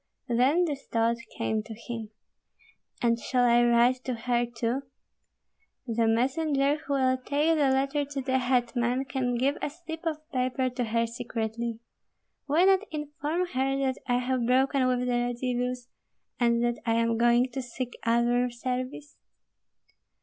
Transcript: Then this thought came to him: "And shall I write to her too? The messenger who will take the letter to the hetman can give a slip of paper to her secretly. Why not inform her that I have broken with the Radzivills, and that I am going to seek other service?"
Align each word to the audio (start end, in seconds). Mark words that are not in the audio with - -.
Then 0.29 0.65
this 0.65 0.87
thought 0.87 1.17
came 1.37 1.61
to 1.61 1.75
him: 1.75 2.09
"And 3.03 3.19
shall 3.19 3.43
I 3.43 3.61
write 3.63 4.03
to 4.05 4.15
her 4.15 4.47
too? 4.47 4.81
The 5.85 6.07
messenger 6.07 6.77
who 6.77 6.93
will 6.93 7.17
take 7.17 7.55
the 7.55 7.69
letter 7.69 8.03
to 8.05 8.21
the 8.23 8.39
hetman 8.39 9.05
can 9.05 9.35
give 9.35 9.59
a 9.61 9.69
slip 9.69 10.03
of 10.07 10.27
paper 10.31 10.71
to 10.71 10.85
her 10.85 11.05
secretly. 11.05 11.81
Why 12.47 12.63
not 12.65 12.87
inform 12.89 13.45
her 13.49 13.77
that 13.77 13.99
I 14.07 14.17
have 14.17 14.47
broken 14.47 14.87
with 14.87 15.01
the 15.01 15.05
Radzivills, 15.13 15.87
and 16.39 16.63
that 16.63 16.79
I 16.83 16.95
am 16.95 17.15
going 17.19 17.51
to 17.51 17.61
seek 17.61 17.93
other 18.03 18.49
service?" 18.49 19.17